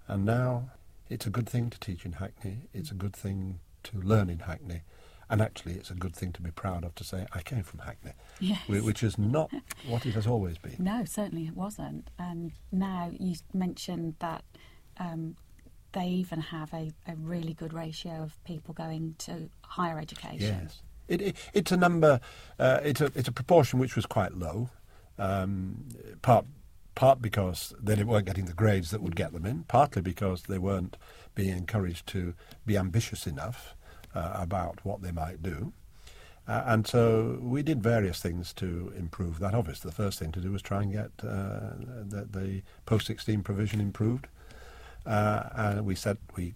And 0.10 0.26
now 0.26 0.72
it's 1.10 1.26
a 1.26 1.30
good 1.30 1.48
thing 1.48 1.70
to 1.70 1.80
teach 1.80 2.06
in 2.06 2.14
Hackney, 2.14 2.68
it's 2.74 2.92
a 2.92 2.96
good 2.96 3.16
thing 3.16 3.60
to 3.84 4.02
learn 4.02 4.30
in 4.30 4.40
Hackney. 4.40 4.82
And 5.30 5.42
actually, 5.42 5.74
it's 5.74 5.90
a 5.90 5.96
good 5.96 6.16
thing 6.16 6.32
to 6.34 6.42
be 6.42 6.52
proud 6.52 6.84
of 6.84 6.94
to 6.96 7.04
say, 7.04 7.26
I 7.34 7.42
came 7.42 7.64
from 7.64 7.80
Hackney, 7.80 8.12
Yes. 8.40 8.60
which 8.68 9.02
is 9.02 9.18
not 9.18 9.52
what 9.88 10.06
it 10.06 10.14
has 10.14 10.28
always 10.28 10.58
been. 10.60 10.76
No, 10.78 11.04
certainly 11.06 11.48
it 11.48 11.56
wasn't. 11.56 12.10
And 12.20 12.52
now 12.72 13.12
you 13.20 13.36
mentioned 13.54 14.16
that 14.20 14.44
um, 15.00 15.36
they 15.94 16.08
even 16.08 16.42
have 16.42 16.72
a, 16.74 16.92
a 17.08 17.16
really 17.16 17.54
good 17.54 17.74
ratio 17.74 18.22
of 18.22 18.44
people 18.44 18.74
going 18.74 19.16
to 19.20 19.50
higher 19.62 19.98
education. 19.98 20.60
Yes, 20.62 20.82
it, 21.08 21.22
it, 21.22 21.36
it's 21.54 21.72
a 21.72 21.78
number. 21.78 22.20
Uh, 22.60 22.80
it's 22.84 23.02
a 23.02 23.06
it's 23.16 23.28
a 23.28 23.32
proportion 23.32 23.80
which 23.80 23.96
was 23.96 24.06
quite 24.06 24.34
low. 24.36 24.70
Um, 25.18 25.86
part 26.22 26.46
part 26.94 27.22
because 27.22 27.74
they 27.82 28.02
weren't 28.04 28.26
getting 28.26 28.46
the 28.46 28.54
grades 28.54 28.92
that 28.92 29.02
would 29.02 29.16
get 29.16 29.34
them 29.34 29.46
in. 29.46 29.64
Partly 29.64 30.02
because 30.02 30.44
they 30.44 30.58
weren't 30.60 30.98
being 31.34 31.58
encouraged 31.58 32.06
to 32.08 32.34
be 32.66 32.78
ambitious 32.78 33.26
enough 33.26 33.76
uh, 34.16 34.32
about 34.36 34.84
what 34.84 35.02
they 35.02 35.12
might 35.12 35.44
do. 35.44 35.74
Uh, 36.48 36.64
and 36.68 36.88
so 36.88 37.40
we 37.42 37.64
did 37.64 37.82
various 37.82 38.22
things 38.22 38.54
to 38.54 38.94
improve 38.96 39.40
that. 39.40 39.56
Obviously, 39.56 39.90
the 39.90 39.96
first 39.96 40.20
thing 40.20 40.32
to 40.32 40.40
do 40.40 40.52
was 40.52 40.62
try 40.62 40.84
and 40.84 40.92
get 40.92 41.12
uh, 41.24 41.74
the, 41.80 42.28
the 42.30 42.62
post 42.86 43.08
16 43.08 43.42
provision 43.42 43.82
improved. 43.82 44.28
Uh, 45.06 45.50
and 45.56 45.86
we 45.86 45.96
said 45.96 46.18
we 46.36 46.54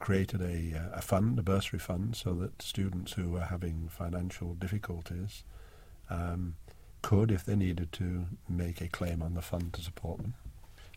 created 0.00 0.40
a, 0.40 0.76
uh, 0.76 0.98
a 0.98 1.02
fund, 1.02 1.38
a 1.38 1.42
bursary 1.42 1.78
fund, 1.78 2.16
so 2.16 2.34
that 2.34 2.60
students 2.62 3.12
who 3.12 3.30
were 3.30 3.44
having 3.44 3.88
financial 3.88 4.54
difficulties 4.54 5.44
um, 6.10 6.56
could, 7.02 7.30
if 7.30 7.44
they 7.44 7.56
needed 7.56 7.92
to, 7.92 8.26
make 8.48 8.80
a 8.80 8.88
claim 8.88 9.22
on 9.22 9.34
the 9.34 9.42
fund 9.42 9.72
to 9.72 9.82
support 9.82 10.18
them. 10.18 10.34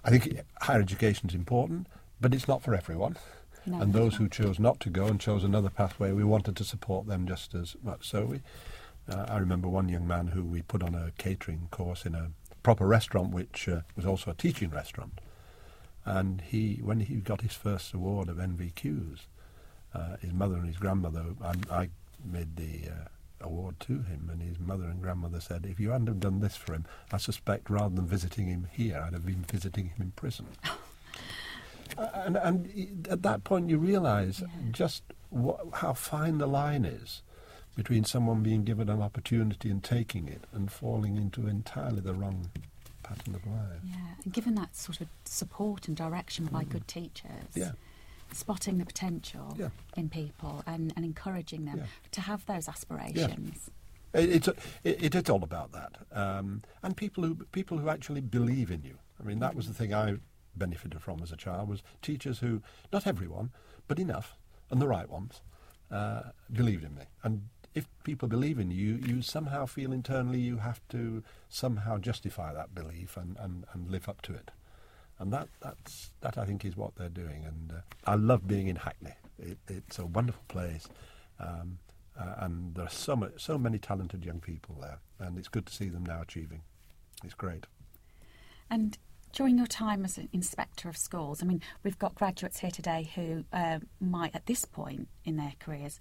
I 0.03 0.09
think 0.09 0.39
higher 0.61 0.81
education 0.81 1.29
is 1.29 1.35
important, 1.35 1.88
but 2.19 2.33
it's 2.33 2.47
not 2.47 2.63
for 2.63 2.73
everyone. 2.73 3.17
No, 3.65 3.80
and 3.80 3.94
those 3.94 4.15
who 4.15 4.27
chose 4.27 4.60
not 4.60 4.80
to 4.82 4.89
go 4.89 5.06
and 5.06 5.20
chose 5.20 5.44
another 5.44 5.70
pathway, 5.70 6.12
we 6.12 6.24
wanted 6.24 6.56
to 6.58 6.63
support 6.63 7.08
them 7.08 7.27
just 7.27 7.53
as 7.53 7.75
much. 7.84 8.08
So 8.08 8.25
we, 8.25 8.41
uh, 9.10 9.25
I 9.27 9.38
remember 9.38 9.68
one 9.68 9.89
young 9.89 10.08
man 10.08 10.27
who 10.27 10.44
we 10.44 10.62
put 10.62 10.82
on 10.82 10.96
a 10.96 11.12
catering 11.18 11.68
course 11.72 12.06
in 12.06 12.15
a 12.15 12.32
proper 12.63 12.88
restaurant, 12.88 13.32
which 13.32 13.68
uh, 13.68 13.82
was 13.96 14.06
also 14.06 14.32
a 14.32 14.36
teaching 14.36 14.70
restaurant. 14.70 15.20
And 16.06 16.41
he, 16.41 16.80
when 16.82 17.01
he 17.01 17.15
got 17.15 17.41
his 17.41 17.53
first 17.53 17.94
award 17.94 18.30
of 18.30 18.38
NVQs, 18.38 19.20
uh, 19.94 20.18
his 20.18 20.34
mother 20.34 20.56
and 20.56 20.68
his 20.68 20.77
grandmother, 20.77 21.24
and 21.41 21.68
I 21.70 21.89
made 22.24 22.56
the 22.56 22.89
uh, 22.89 23.08
award 23.46 23.80
to 23.82 24.01
him, 24.01 24.30
and 24.32 24.41
his 24.41 24.60
mother 24.60 24.86
and 24.86 25.01
grandmother 25.01 25.39
said, 25.39 25.65
if 25.65 25.80
you 25.80 25.91
hadn't 25.91 26.08
have 26.08 26.20
done 26.20 26.39
this 26.39 26.56
for 26.56 26.74
him, 26.74 26.86
I 27.12 27.18
suspect 27.18 27.70
rather 27.70 27.94
than 27.96 28.08
visiting 28.08 28.48
him 28.48 28.68
here, 28.72 29.03
I'd 29.06 29.13
have 29.13 29.25
been 29.25 29.46
visiting 29.48 29.89
him 29.89 30.01
in 30.01 30.12
prison. 30.12 30.48
And, 31.98 32.38
and 32.38 33.07
at 33.10 33.21
that 33.24 33.43
point, 33.43 33.69
you 33.69 33.77
realise 33.77 34.41
Yeah. 34.41 34.48
just 34.71 35.03
wha 35.29 35.57
how 35.74 35.93
fine 35.93 36.38
the 36.39 36.48
line 36.48 36.86
is 36.86 37.21
between 37.75 38.03
someone 38.03 38.43
being 38.43 38.63
given 38.63 38.89
an 38.89 39.01
opportunity 39.01 39.69
and 39.69 39.83
taking 39.83 40.27
it 40.27 40.43
and 40.51 40.71
falling 40.71 41.15
into 41.15 41.48
entirely 41.48 42.01
the 42.01 42.13
wrong 42.13 42.50
pattern 43.03 43.36
of 43.36 43.45
life. 43.48 43.79
Yeah, 43.83 43.95
and 44.24 44.33
given 44.33 44.55
that 44.55 44.75
sort 44.75 45.01
of 45.01 45.07
support 45.25 45.88
and 45.88 45.95
direction 45.95 46.45
by 46.45 46.63
good 46.65 46.88
teachers, 46.88 47.31
Mm. 47.55 47.57
Yeah. 47.57 47.71
spotting 48.33 48.77
the 48.77 48.86
potential 48.86 49.55
Yeah. 49.57 49.69
in 49.98 50.10
people 50.10 50.63
and, 50.67 50.93
and 50.95 51.03
encouraging 51.05 51.65
them 51.65 51.77
Yeah. 51.79 51.86
to 52.12 52.21
have 52.21 52.45
those 52.45 52.67
aspirations. 52.69 53.69
It, 54.13 54.29
it's 54.29 54.48
a, 54.50 54.55
it, 54.83 55.03
it 55.03 55.15
is 55.15 55.29
all 55.29 55.43
about 55.43 55.71
that, 55.71 55.98
um, 56.12 56.63
and 56.83 56.95
people 56.98 57.24
who 57.24 57.36
people 57.53 57.77
who 57.77 57.88
actually 57.89 58.21
believe 58.21 58.69
in 58.71 58.83
you. 58.83 58.98
I 59.19 59.24
mean, 59.24 59.39
that 59.39 59.55
was 59.55 59.67
the 59.67 59.74
thing 59.74 59.93
I 59.93 60.17
benefited 60.55 61.01
from 61.01 61.22
as 61.22 61.31
a 61.31 61.38
child 61.38 61.70
was 61.70 61.84
teachers 62.01 62.39
who, 62.39 62.62
not 62.91 63.08
everyone, 63.08 63.51
but 63.88 64.00
enough, 64.00 64.36
and 64.70 64.81
the 64.81 64.88
right 64.88 65.10
ones, 65.10 65.41
uh, 65.91 66.22
believed 66.51 66.84
in 66.84 66.96
me. 66.96 67.03
And 67.24 67.50
if 67.74 67.88
people 68.03 68.27
believe 68.27 68.60
in 68.60 68.72
you, 68.72 68.96
you 68.96 69.22
somehow 69.22 69.65
feel 69.65 69.93
internally 69.93 70.39
you 70.39 70.58
have 70.58 70.81
to 70.89 71.24
somehow 71.50 71.98
justify 71.98 72.53
that 72.53 72.75
belief 72.75 73.17
and, 73.17 73.38
and, 73.39 73.65
and 73.74 73.89
live 73.89 74.10
up 74.10 74.22
to 74.24 74.34
it. 74.34 74.51
And 75.20 75.31
that 75.34 75.50
that's 75.62 76.12
that 76.22 76.38
I 76.38 76.46
think 76.46 76.65
is 76.65 76.75
what 76.75 76.96
they're 76.96 77.08
doing. 77.08 77.46
And 77.46 77.72
uh, 77.72 77.81
I 78.05 78.15
love 78.15 78.48
being 78.48 78.67
in 78.67 78.77
Hackney. 78.77 79.13
It, 79.38 79.60
it's 79.67 80.00
a 80.00 80.05
wonderful 80.05 80.43
place. 80.48 80.88
Um, 81.39 81.77
uh, 82.20 82.36
and 82.39 82.75
there 82.75 82.86
are 82.86 82.89
so, 82.89 83.15
much, 83.15 83.31
so 83.38 83.58
many 83.58 83.77
talented 83.77 84.25
young 84.25 84.39
people 84.39 84.77
there, 84.81 85.00
and 85.20 85.38
it's 85.38 85.48
good 85.48 85.65
to 85.65 85.74
see 85.74 85.89
them 85.89 86.05
now 86.05 86.22
achieving. 86.22 86.62
It's 87.24 87.34
great. 87.34 87.65
And 88.70 88.98
during 89.33 89.57
your 89.57 89.67
time 89.67 90.05
as 90.05 90.17
an 90.17 90.29
inspector 90.33 90.89
of 90.89 90.97
schools, 90.97 91.41
I 91.41 91.45
mean, 91.45 91.61
we've 91.83 92.00
got 92.00 92.15
graduates 92.15 92.59
here 92.59 92.71
today 92.71 93.09
who 93.15 93.45
uh, 93.53 93.79
might, 94.00 94.35
at 94.35 94.45
this 94.45 94.65
point 94.65 95.07
in 95.25 95.38
their 95.38 95.53
careers, 95.59 96.00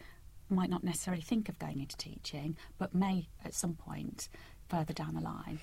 might 0.48 0.70
not 0.70 0.82
necessarily 0.84 1.22
think 1.22 1.48
of 1.48 1.58
going 1.58 1.80
into 1.80 1.96
teaching, 1.96 2.56
but 2.78 2.94
may 2.94 3.28
at 3.44 3.54
some 3.54 3.74
point 3.74 4.28
further 4.68 4.92
down 4.92 5.14
the 5.14 5.20
line. 5.20 5.60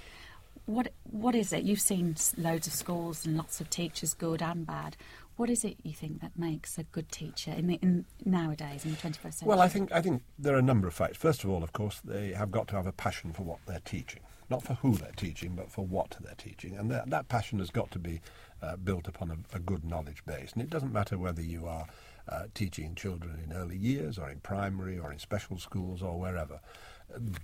What 0.66 0.92
what 1.04 1.36
is 1.36 1.54
it? 1.54 1.64
You've 1.64 1.80
seen 1.80 2.16
loads 2.38 2.68
of 2.68 2.74
schools 2.74 3.26
and 3.26 3.38
lots 3.38 3.62
of 3.62 3.70
teachers, 3.70 4.14
good 4.14 4.42
and 4.42 4.66
bad. 4.66 4.98
What 5.38 5.50
is 5.50 5.64
it 5.64 5.78
you 5.84 5.94
think 5.94 6.20
that 6.22 6.38
makes 6.38 6.78
a 6.78 6.84
good 6.84 7.10
teacher 7.12 7.52
in 7.52 7.68
the 7.68 7.76
in 7.76 8.06
nowadays 8.26 8.84
in 8.84 8.92
the 8.92 8.98
21st 8.98 9.22
century? 9.22 9.48
Well, 9.48 9.62
I 9.62 9.70
think 9.70 9.92
I 9.92 10.02
think 10.02 10.24
there 10.38 10.56
are 10.56 10.60
a 10.60 10.64
number 10.64 10.88
of 10.88 10.94
factors. 10.94 11.18
First 11.18 11.44
of 11.44 11.50
all, 11.50 11.64
of 11.64 11.74
course, 11.74 12.02
they 12.04 12.34
have 12.34 12.52
got 12.52 12.68
to 12.70 12.76
have 12.76 12.88
a 12.88 12.92
passion 12.92 13.32
for 13.32 13.44
what 13.44 13.60
they're 13.66 13.82
teaching, 13.86 14.22
not 14.50 14.64
for 14.64 14.76
who 14.76 14.96
they're 14.96 15.12
teaching, 15.16 15.56
but 15.56 15.72
for 15.72 15.86
what 15.86 16.16
they're 16.22 16.36
teaching, 16.36 16.78
and 16.78 16.90
that, 16.92 17.10
that 17.10 17.28
passion 17.28 17.60
has 17.60 17.70
got 17.70 17.92
to 17.92 18.00
be 18.00 18.22
uh, 18.62 18.76
built 18.78 19.08
upon 19.08 19.32
a, 19.32 19.56
a 19.56 19.60
good 19.60 19.84
knowledge 19.84 20.24
base. 20.26 20.54
And 20.54 20.62
it 20.62 20.70
doesn't 20.70 20.94
matter 20.94 21.18
whether 21.18 21.42
you 21.42 21.68
are 21.68 21.88
uh, 22.30 22.44
teaching 22.54 22.96
children 22.96 23.40
in 23.44 23.54
early 23.56 23.78
years, 23.78 24.18
or 24.18 24.30
in 24.30 24.40
primary, 24.40 24.98
or 24.98 25.12
in 25.12 25.20
special 25.20 25.58
schools, 25.58 26.02
or 26.02 26.20
wherever. 26.20 26.60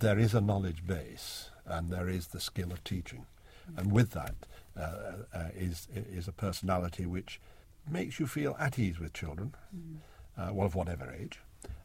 There 0.00 0.18
is 0.18 0.34
a 0.34 0.40
knowledge 0.40 0.86
base, 0.86 1.50
and 1.66 1.90
there 1.90 2.08
is 2.08 2.28
the 2.28 2.40
skill 2.40 2.72
of 2.72 2.82
teaching, 2.84 3.26
and 3.76 3.92
with 3.92 4.10
that 4.12 4.34
uh, 4.76 5.24
uh, 5.32 5.48
is 5.56 5.88
is 5.94 6.28
a 6.28 6.32
personality 6.32 7.06
which 7.06 7.40
makes 7.88 8.18
you 8.18 8.26
feel 8.26 8.56
at 8.58 8.78
ease 8.78 8.98
with 8.98 9.12
children, 9.12 9.54
uh, 10.36 10.50
well, 10.52 10.66
of 10.66 10.74
whatever 10.74 11.12
age, 11.12 11.40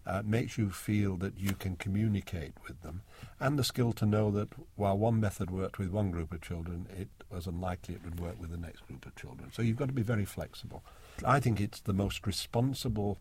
uh, 0.06 0.22
makes 0.25 0.58
you 0.58 0.70
feel 0.70 1.18
that 1.18 1.38
you 1.38 1.53
can 1.53 1.75
communicate 1.75 2.53
with 2.68 2.82
them, 2.82 3.01
and 3.39 3.60
the 3.60 3.63
skill 3.63 3.91
to 3.94 4.06
know 4.06 4.32
that 4.32 4.50
while 4.75 4.98
one 4.98 5.20
method 5.20 5.51
worked 5.51 5.77
with 5.77 5.89
one 5.89 6.12
group 6.12 6.34
of 6.34 6.41
children, 6.41 6.88
it 6.98 7.10
was 7.29 7.48
unlikely 7.48 7.96
it 7.96 8.03
would 8.03 8.20
work 8.20 8.39
with 8.39 8.50
the 8.50 8.58
next 8.58 8.86
group 8.88 9.06
of 9.06 9.15
children. 9.15 9.51
So 9.53 9.62
you've 9.62 9.77
got 9.77 9.88
to 9.88 9.94
be 9.94 10.01
very 10.01 10.25
flexible. 10.25 10.84
I 11.25 11.39
think 11.39 11.60
it's 11.60 11.82
the 11.82 11.94
most 11.94 12.25
responsible. 12.25 13.20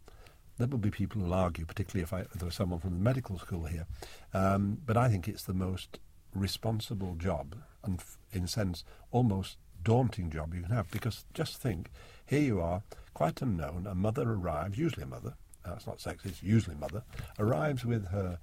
There 0.57 0.67
will 0.67 0.79
be 0.79 0.91
people 0.91 1.21
who'll 1.21 1.35
argue, 1.35 1.67
particularly 1.67 2.03
if, 2.03 2.13
I, 2.13 2.21
if 2.21 2.33
there 2.33 2.47
was 2.47 2.55
someone 2.55 2.81
from 2.81 2.95
the 2.95 3.01
medical 3.01 3.39
school 3.39 3.67
here, 3.67 3.87
um, 4.35 4.79
but 4.85 4.97
I 4.97 5.09
think 5.09 5.29
it's 5.29 5.45
the 5.45 5.55
most 5.55 5.99
responsible 6.35 7.15
job, 7.17 7.57
and 7.85 8.01
f- 8.01 8.19
in 8.33 8.45
a 8.45 8.49
sense, 8.49 8.85
almost 9.11 9.57
daunting 9.83 10.31
job 10.31 10.55
you 10.55 10.63
can 10.63 10.73
have. 10.73 10.91
Because 10.91 11.25
just 11.35 11.59
think, 11.59 11.91
here 12.27 12.41
you 12.41 12.61
are, 12.61 12.83
quite 13.15 13.41
unknown, 13.43 13.87
a 13.87 13.95
mother 13.95 14.23
arrives, 14.23 14.79
usually 14.79 15.05
a 15.05 15.07
mother, 15.07 15.35
it's 15.77 15.87
not 15.87 15.99
sexist, 15.99 16.27
it's 16.27 16.43
usually 16.43 16.77
mother, 16.77 17.03
arrives 17.39 17.85
with 17.85 18.09
her 18.09 18.39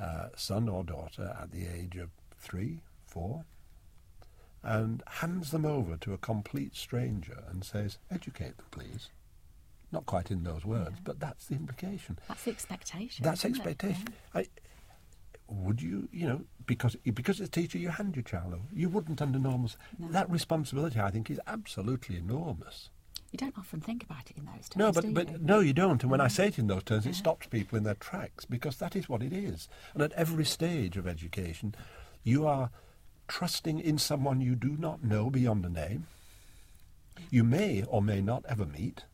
uh, 0.00 0.28
son 0.36 0.68
or 0.68 0.84
daughter 0.84 1.36
at 1.40 1.50
the 1.50 1.66
age 1.66 1.96
of 1.96 2.10
three, 2.38 2.82
four, 3.06 3.44
and 4.62 5.02
hands 5.06 5.50
them 5.50 5.64
over 5.64 5.96
to 5.96 6.12
a 6.12 6.18
complete 6.18 6.76
stranger 6.76 7.42
and 7.50 7.64
says, 7.64 7.98
educate 8.10 8.56
them, 8.56 8.66
please. 8.70 9.08
Not 9.90 10.06
quite 10.06 10.30
in 10.30 10.44
those 10.44 10.64
words, 10.64 10.96
but 11.04 11.20
that's 11.20 11.46
the 11.46 11.54
implication. 11.54 12.18
that's 12.26 12.44
the 12.44 12.50
expectation. 12.50 13.24
That's 13.24 13.44
expectation. 13.44 14.06
Yeah. 14.34 14.40
I, 14.40 14.46
would 15.48 15.82
you, 15.82 16.08
you 16.12 16.26
know, 16.26 16.40
because 16.66 16.96
because 16.96 17.40
as 17.40 17.48
a 17.48 17.50
teacher 17.50 17.78
you 17.78 17.90
hand 17.90 18.16
your 18.16 18.22
child 18.22 18.54
over. 18.54 18.62
You 18.72 18.88
wouldn't 18.88 19.20
under 19.20 19.38
normal. 19.38 19.70
No. 19.98 20.08
That 20.08 20.30
responsibility, 20.30 20.98
I 20.98 21.10
think, 21.10 21.30
is 21.30 21.40
absolutely 21.46 22.16
enormous. 22.16 22.88
You 23.32 23.38
don't 23.38 23.58
often 23.58 23.80
think 23.80 24.04
about 24.04 24.30
it 24.30 24.36
in 24.36 24.44
those 24.44 24.68
terms. 24.68 24.76
No, 24.76 24.92
but 24.92 25.14
but 25.14 25.30
you? 25.32 25.38
no, 25.40 25.60
you 25.60 25.72
don't. 25.72 26.02
And 26.02 26.10
when 26.10 26.20
I 26.20 26.26
mm. 26.26 26.32
say 26.32 26.48
it 26.48 26.58
in 26.58 26.66
those 26.66 26.84
terms, 26.84 27.06
it 27.06 27.14
stops 27.14 27.46
people 27.46 27.78
in 27.78 27.84
their 27.84 27.94
tracks 27.94 28.44
because 28.44 28.76
that 28.76 28.94
is 28.94 29.08
what 29.08 29.22
it 29.22 29.32
is. 29.32 29.68
And 29.94 30.02
at 30.02 30.12
every 30.12 30.44
stage 30.44 30.98
of 30.98 31.06
education, 31.06 31.74
you 32.22 32.46
are 32.46 32.70
trusting 33.28 33.80
in 33.80 33.96
someone 33.96 34.42
you 34.42 34.54
do 34.54 34.76
not 34.78 35.02
know 35.02 35.30
beyond 35.30 35.64
a 35.64 35.70
name. 35.70 36.06
You 37.30 37.44
may 37.44 37.82
or 37.84 38.02
may 38.02 38.20
not 38.20 38.44
ever 38.46 38.66
meet, 38.66 39.04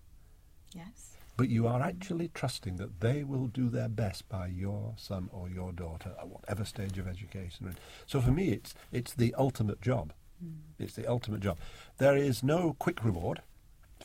yes. 0.75 1.17
but 1.37 1.49
you 1.49 1.69
are 1.69 1.81
actually 1.81 2.29
trusting 2.35 2.77
that 2.77 3.01
they 3.01 3.23
will 3.23 3.47
do 3.47 3.69
their 3.69 3.89
best 3.89 4.29
by 4.29 4.49
your 4.49 4.95
son 4.97 5.29
or 5.33 5.49
your 5.49 5.73
daughter 5.73 6.13
at 6.19 6.27
whatever 6.27 6.65
stage 6.65 6.99
of 6.99 7.07
education. 7.07 7.77
So 8.07 8.21
for 8.21 8.33
me, 8.33 8.51
it's 8.51 8.75
it's 8.91 9.15
the 9.15 9.33
ultimate 9.39 9.81
job. 9.81 10.13
Mm. 10.45 10.55
It's 10.79 10.95
the 10.95 11.07
ultimate 11.07 11.41
job. 11.41 11.59
There 11.99 12.17
is 12.17 12.43
no 12.43 12.75
quick 12.79 13.05
reward, 13.05 13.43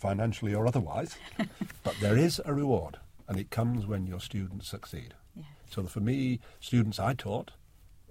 financially 0.03 0.53
or 0.53 0.67
otherwise, 0.67 1.15
but 1.83 1.95
there 2.01 2.17
is 2.17 2.41
a 2.45 2.53
reward, 2.53 2.97
and 3.29 3.39
it 3.39 3.49
comes 3.49 3.87
when 3.87 4.05
your 4.05 4.19
students 4.19 4.67
succeed. 4.67 5.13
Yeah. 5.33 5.43
So 5.71 5.83
for 5.83 6.01
me, 6.01 6.41
students 6.59 6.99
I 6.99 7.13
taught 7.13 7.51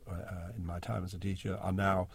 uh, 0.09 0.15
uh, 0.15 0.49
in 0.57 0.65
my 0.65 0.79
time 0.79 1.05
as 1.05 1.13
a 1.13 1.19
teacher 1.19 1.59
are 1.61 1.71
now 1.73 2.09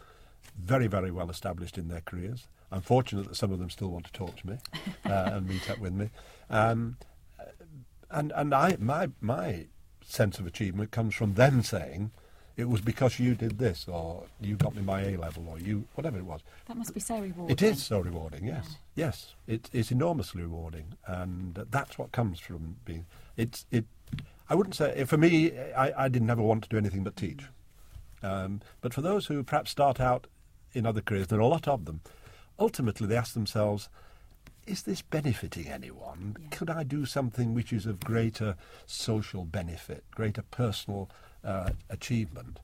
very, 0.59 0.87
very 0.87 1.11
well 1.11 1.29
established 1.29 1.77
in 1.77 1.89
their 1.89 2.01
careers. 2.01 2.47
I'm 2.71 2.81
fortunate 2.81 3.27
that 3.27 3.35
some 3.35 3.51
of 3.51 3.59
them 3.59 3.69
still 3.69 3.89
want 3.89 4.07
to 4.07 4.11
talk 4.11 4.35
to 4.37 4.47
me 4.47 4.57
uh, 5.05 5.29
and 5.33 5.47
meet 5.47 5.69
up 5.69 5.77
with 5.77 5.93
me. 5.93 6.09
Um, 6.49 6.97
and 8.09 8.33
and 8.35 8.53
I 8.55 8.77
my 8.79 9.09
my 9.21 9.67
sense 10.03 10.39
of 10.39 10.47
achievement 10.47 10.89
comes 10.89 11.13
from 11.13 11.35
them 11.35 11.61
saying, 11.61 12.11
it 12.57 12.67
was 12.67 12.81
because 12.81 13.19
you 13.19 13.35
did 13.35 13.59
this, 13.59 13.87
or 13.87 14.23
you 14.41 14.55
got 14.55 14.75
me 14.75 14.81
my 14.81 15.01
A 15.01 15.17
level, 15.17 15.47
or 15.47 15.59
you, 15.59 15.87
whatever 15.93 16.17
it 16.17 16.25
was. 16.25 16.41
That 16.65 16.75
must 16.75 16.93
be 16.93 16.99
so 16.99 17.19
rewarding. 17.19 17.53
It 17.53 17.61
is 17.61 17.83
so 17.83 17.99
rewarding, 17.99 18.45
yes. 18.45 18.77
Yes, 18.95 19.35
it, 19.45 19.69
it's 19.71 19.91
enormously 19.91 20.41
rewarding, 20.41 20.95
and 21.05 21.53
that's 21.69 21.99
what 21.99 22.11
comes 22.11 22.39
from 22.39 22.77
being. 22.83 23.05
It's 23.37 23.67
it. 23.71 23.85
I 24.49 24.55
wouldn't 24.55 24.75
say 24.75 25.03
for 25.05 25.17
me. 25.17 25.57
I, 25.77 26.05
I 26.05 26.07
didn't 26.07 26.31
ever 26.31 26.41
want 26.41 26.63
to 26.63 26.69
do 26.69 26.77
anything 26.77 27.03
but 27.03 27.15
teach, 27.15 27.43
um, 28.23 28.61
but 28.81 28.93
for 28.93 29.01
those 29.01 29.27
who 29.27 29.43
perhaps 29.43 29.69
start 29.69 29.99
out 29.99 30.25
in 30.73 30.87
other 30.87 31.01
careers, 31.01 31.27
there 31.27 31.39
are 31.39 31.43
a 31.43 31.47
lot 31.47 31.67
of 31.67 31.85
them. 31.85 32.01
Ultimately, 32.59 33.05
they 33.05 33.15
ask 33.15 33.35
themselves, 33.35 33.87
is 34.65 34.81
this 34.81 35.03
benefiting 35.03 35.67
anyone? 35.67 36.35
Yeah. 36.41 36.57
Could 36.57 36.69
I 36.71 36.83
do 36.83 37.05
something 37.05 37.53
which 37.53 37.71
is 37.71 37.85
of 37.85 37.99
greater 37.99 38.55
social 38.87 39.45
benefit, 39.45 40.03
greater 40.09 40.41
personal 40.41 41.09
uh, 41.43 41.71
achievement? 41.89 42.59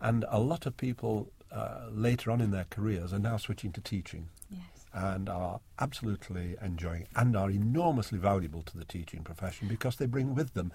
And 0.00 0.24
a 0.30 0.38
lot 0.40 0.66
of 0.66 0.76
people 0.76 1.30
uh, 1.50 1.86
later 1.90 2.30
on 2.30 2.40
in 2.40 2.50
their 2.50 2.66
careers 2.70 3.12
are 3.12 3.18
now 3.18 3.36
switching 3.36 3.72
to 3.72 3.80
teaching 3.80 4.28
Yes. 4.50 4.86
and 4.94 5.28
are 5.28 5.60
absolutely 5.78 6.56
enjoying 6.62 7.06
and 7.14 7.36
are 7.36 7.50
enormously 7.50 8.18
valuable 8.18 8.62
to 8.62 8.78
the 8.78 8.84
teaching 8.84 9.22
profession 9.22 9.68
because 9.68 9.96
they 9.96 10.06
bring 10.06 10.34
with 10.34 10.54
them 10.54 10.72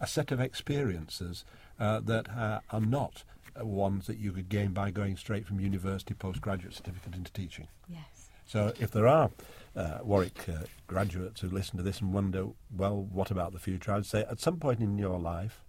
a 0.00 0.06
set 0.06 0.30
of 0.30 0.40
experiences 0.40 1.44
uh, 1.80 1.98
that 2.00 2.28
uh, 2.30 2.60
are 2.70 2.80
not 2.80 3.24
uh, 3.60 3.64
ones 3.66 4.06
that 4.06 4.18
you 4.18 4.30
could 4.32 4.48
gain 4.48 4.70
by 4.72 4.90
going 4.92 5.16
straight 5.16 5.44
from 5.46 5.58
university 5.58 6.14
postgraduate 6.14 6.74
certificate 6.74 7.14
into 7.16 7.32
teaching. 7.32 7.66
Yes. 7.88 8.30
So 8.46 8.72
if 8.78 8.92
there 8.92 9.08
are 9.08 9.30
uh, 9.74 9.98
Warwick 10.02 10.48
uh, 10.48 10.66
graduates 10.86 11.40
who 11.40 11.48
listen 11.48 11.76
to 11.78 11.82
this 11.82 12.00
and 12.00 12.12
wonder, 12.12 12.46
well, 12.76 13.02
what 13.12 13.30
about 13.32 13.52
the 13.52 13.58
future? 13.58 13.92
I'd 13.92 14.06
say 14.06 14.24
at 14.30 14.38
some 14.40 14.58
point 14.58 14.80
in 14.80 14.98
your 14.98 15.18
life, 15.18 15.64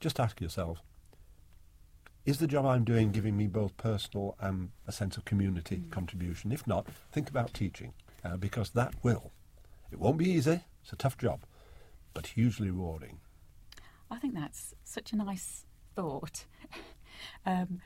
just 0.00 0.18
ask 0.18 0.40
yourself, 0.40 0.82
is 2.24 2.38
the 2.38 2.46
job 2.46 2.66
I'm 2.66 2.84
doing 2.84 3.12
giving 3.12 3.36
me 3.36 3.46
both 3.46 3.76
personal 3.76 4.36
and 4.40 4.70
a 4.86 4.92
sense 4.92 5.16
of 5.16 5.24
community 5.24 5.82
contribution? 5.90 6.52
If 6.52 6.66
not, 6.66 6.86
think 7.12 7.28
about 7.28 7.54
teaching, 7.54 7.92
uh, 8.24 8.36
because 8.36 8.70
that 8.70 8.94
will. 9.02 9.32
It 9.90 9.98
won't 9.98 10.18
be 10.18 10.30
easy, 10.30 10.60
it's 10.82 10.92
a 10.92 10.96
tough 10.96 11.18
job, 11.18 11.40
but 12.14 12.28
hugely 12.28 12.70
rewarding. 12.70 13.20
I 14.10 14.18
think 14.18 14.34
that's 14.34 14.74
such 14.84 15.12
a 15.12 15.16
nice 15.16 15.64
thought 15.94 16.44
um, 17.46 17.80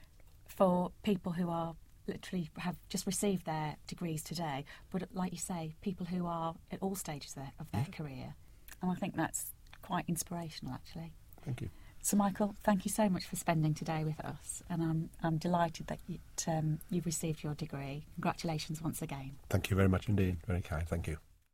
for 0.49 0.93
people 1.03 1.33
who 1.33 1.51
are 1.51 1.75
literally 2.07 2.51
have 2.59 2.77
just 2.89 3.07
received 3.07 3.47
their 3.47 3.77
degrees 3.87 4.23
today, 4.23 4.65
but 4.91 5.09
like 5.13 5.33
you 5.33 5.39
say, 5.39 5.75
people 5.81 6.07
who 6.07 6.27
are 6.27 6.55
at 6.71 6.79
all 6.81 6.95
stages 6.95 7.35
there, 7.35 7.53
of 7.59 7.71
their 7.73 7.87
career. 7.93 8.35
And 8.83 8.91
I 8.91 8.95
think 8.95 9.17
that's 9.17 9.53
quite 9.83 10.05
inspirational, 10.09 10.75
actually. 10.75 11.13
Thank 11.45 11.61
you. 11.61 11.71
So, 12.05 12.19
Michael, 12.19 12.55
thank 12.63 12.85
you 12.85 12.91
so 12.91 13.09
much 13.09 13.25
for 13.25 13.37
spending 13.37 13.73
today 13.73 14.05
with 14.05 14.21
us, 14.21 14.63
and 14.69 14.83
I'm 14.83 15.09
I'm 15.23 15.39
delighted 15.39 15.87
that 15.87 16.01
you, 16.07 16.19
um, 16.47 16.79
you've 16.91 17.07
received 17.07 17.43
your 17.43 17.55
degree. 17.55 18.05
Congratulations 18.17 18.83
once 18.83 19.01
again. 19.01 19.37
Thank 19.49 19.71
you 19.71 19.77
very 19.77 19.89
much 19.89 20.07
indeed. 20.07 20.37
Very 20.47 20.61
kind. 20.61 20.87
Thank 20.87 21.07
you. 21.07 21.17